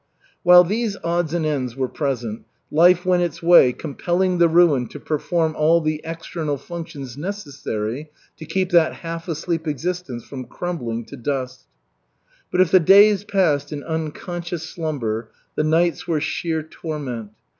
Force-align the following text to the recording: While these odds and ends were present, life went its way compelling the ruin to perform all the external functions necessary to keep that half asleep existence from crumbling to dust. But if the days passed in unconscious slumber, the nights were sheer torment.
While 0.41 0.63
these 0.63 0.97
odds 1.03 1.31
and 1.31 1.45
ends 1.45 1.75
were 1.75 1.87
present, 1.87 2.45
life 2.71 3.05
went 3.05 3.21
its 3.21 3.43
way 3.43 3.71
compelling 3.71 4.39
the 4.39 4.47
ruin 4.49 4.87
to 4.87 4.99
perform 4.99 5.53
all 5.55 5.79
the 5.79 6.01
external 6.03 6.57
functions 6.57 7.17
necessary 7.17 8.09
to 8.37 8.45
keep 8.47 8.71
that 8.71 8.93
half 9.05 9.27
asleep 9.27 9.67
existence 9.67 10.23
from 10.23 10.45
crumbling 10.45 11.05
to 11.05 11.17
dust. 11.17 11.65
But 12.51 12.61
if 12.61 12.71
the 12.71 12.79
days 12.79 13.23
passed 13.23 13.71
in 13.71 13.83
unconscious 13.83 14.63
slumber, 14.67 15.29
the 15.53 15.63
nights 15.63 16.07
were 16.07 16.19
sheer 16.19 16.63
torment. 16.63 17.29